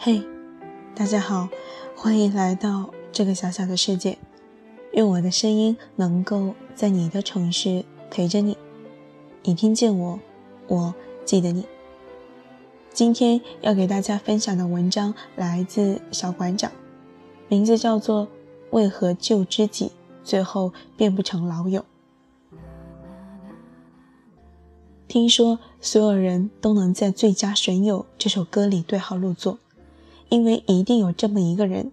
[0.00, 0.22] 嘿，
[0.94, 1.48] 大家好，
[1.96, 4.16] 欢迎来到这个小小的世界。
[4.92, 8.56] 愿我的声音能够在你的城市陪着你。
[9.42, 10.20] 你听见我，
[10.68, 10.94] 我
[11.24, 11.66] 记得你。
[12.92, 16.70] 今天要给大家分享的文章来自小馆长，
[17.48, 18.26] 名字叫做
[18.70, 19.90] 《为何旧知己
[20.22, 21.80] 最后变不成老友》。
[25.08, 29.58] 听说所有人都能在《最佳损友》这首歌里对号入座，
[30.28, 31.90] 因为一定有这么一个人，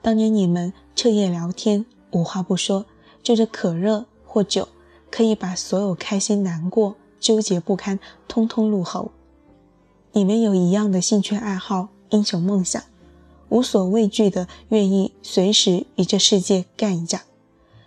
[0.00, 2.86] 当年你们彻夜聊天，无话不说，
[3.22, 4.68] 就着可热或酒，
[5.10, 9.10] 可以把所有开心、难过、纠结不堪，通通入喉。
[10.12, 12.82] 你们有一样的兴趣爱好、英雄梦想，
[13.48, 17.22] 无所畏惧的愿意随时与这世界干一架。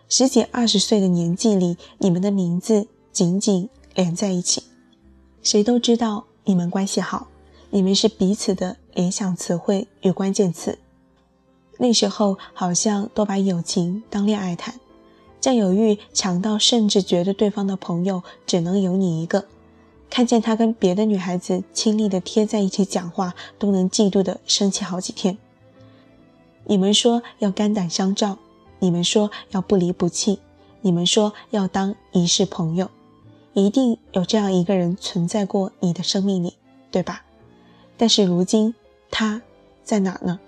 [0.08, 4.64] 十几二十岁的年纪里，你们的名字紧紧连在一起，
[5.42, 7.28] 谁都知道你们关系好，
[7.70, 10.78] 你们是彼此的联想词汇与关键词。
[11.78, 14.80] 那时候好像都把友情当恋爱谈，
[15.40, 19.46] 占有欲强到甚至觉得对方的朋友只能有你一个。
[20.10, 25.38] 看见他跟别的女孩子亲昵的贴在一起讲话，都能嫉妒的生气好几天。
[26.66, 28.38] 你们说要肝胆相照，
[28.80, 30.40] 你们说要不离不弃，
[30.82, 32.90] 你们说要当一世朋友，
[33.54, 36.58] 一定有这样一个人存在过你的生命里，
[36.92, 37.24] 对吧？
[37.98, 38.76] 但是如今
[39.12, 39.42] 他
[39.84, 40.40] 在哪呢？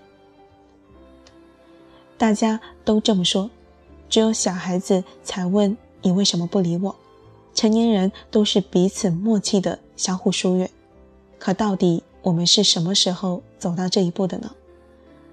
[2.18, 3.50] 大家都这么说，
[4.08, 6.96] 只有小孩子才问你为什么不理我。
[7.54, 10.68] 成年人都是彼此默契的相互疏远，
[11.38, 14.52] 可到底我们是什么时候走到这一步的呢？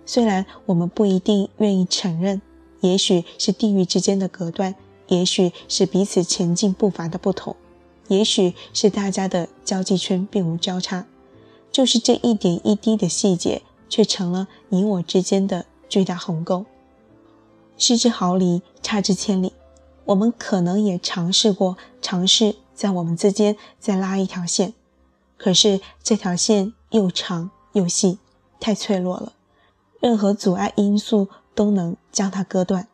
[0.05, 2.41] 虽然我们不一定愿意承认，
[2.81, 4.75] 也许是地域之间的隔断，
[5.07, 7.55] 也许是彼此前进步伐的不同，
[8.07, 11.05] 也许是大家的交际圈并无交叉，
[11.71, 16.65] 就是这一点一滴的细节，却成了你我之间的巨大鸿沟。
[17.77, 19.53] 失之毫厘，差之千里。
[20.05, 24.73] 我们可能也尝试过，尝试在我们之间再拉一条线，
[25.37, 28.19] 可是这条线又长又细，
[28.59, 29.33] 太脆弱了，
[29.99, 32.87] 任何阻碍因素都能将它割断。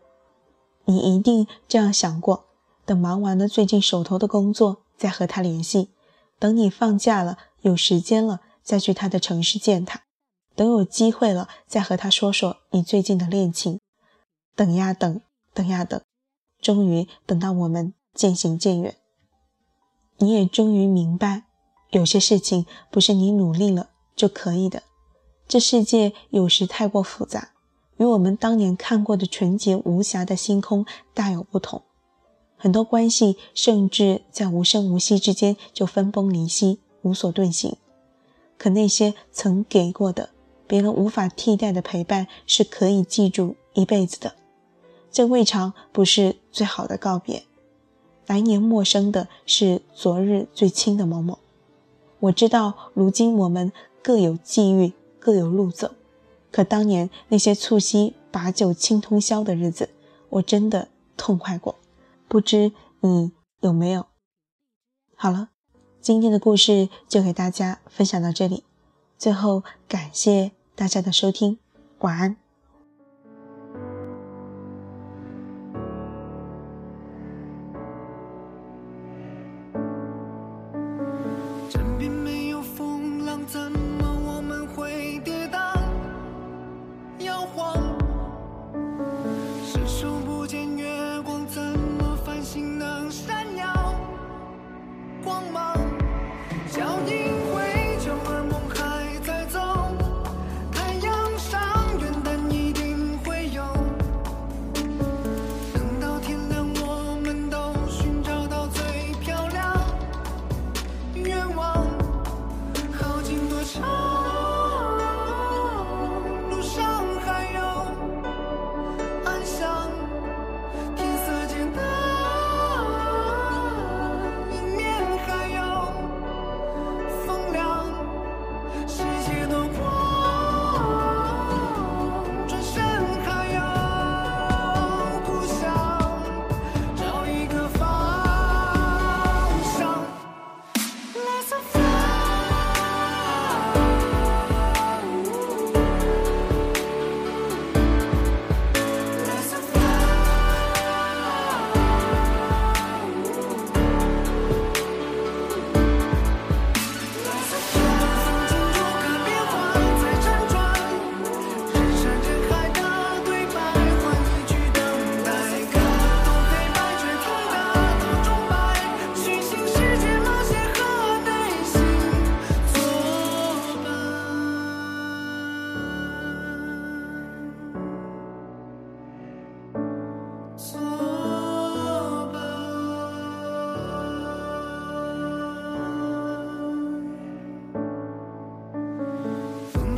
[0.85, 2.45] 你一定这样想过：
[2.85, 5.87] 等忙完了最近手头的工作，再和他联系；
[6.37, 9.99] 等你放假了，有时间了，再去他的城市见他；
[10.53, 13.79] 等有机会了，再和他说说你最近的恋情。
[14.57, 15.21] 等呀等，
[15.53, 16.01] 等呀等。
[16.61, 18.97] 终于等到我们渐行渐远，
[20.17, 21.43] 你也终于明白，
[21.91, 24.83] 有些事情不是你努力了就可以的。
[25.47, 27.51] 这世界有时太过复杂，
[27.95, 31.83] 与我们当年看过的纯洁无瑕的星空大有不同。
[32.57, 37.77] 很多关系甚至在无声无息之间就分崩离析，无所遁形。
[38.57, 40.29] 可那些曾给过的
[40.65, 44.35] 别人无法替代的陪伴，是可以记住一辈子的。
[45.11, 47.43] 这未尝不是最好的告别。
[48.25, 51.39] 来年陌生的是昨日最亲的某某。
[52.19, 53.71] 我知道，如今我们
[54.03, 55.91] 各有际遇，各有路走。
[56.51, 59.89] 可当年那些促膝把酒倾通宵的日子，
[60.29, 61.75] 我真的痛快过。
[62.27, 63.31] 不知你
[63.61, 64.07] 有没有？
[65.15, 65.49] 好了，
[66.07, 68.63] 今天的故事就给大家分享到这里。
[69.17, 71.59] 最后，感谢大家的收听，
[71.99, 72.46] 晚安。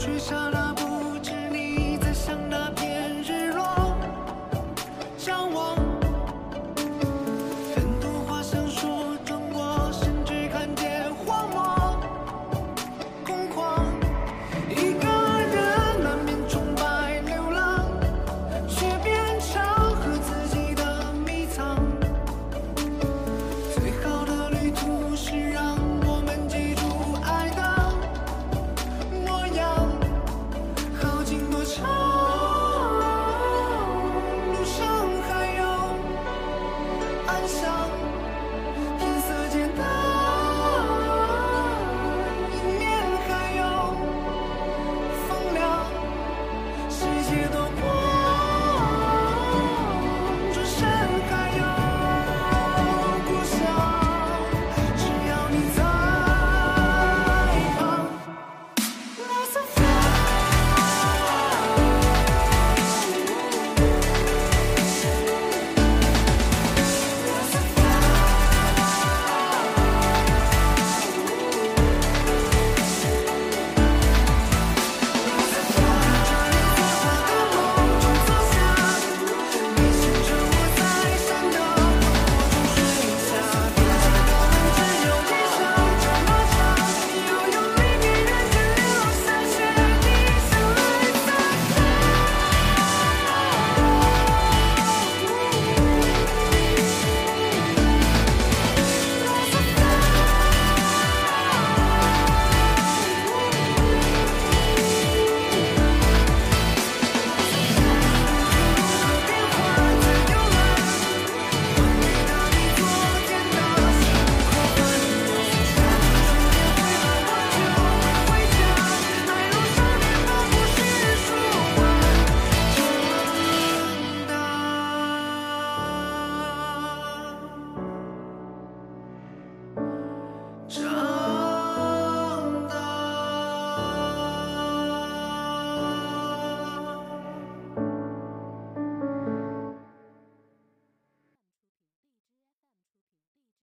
[0.09, 0.48] 取下的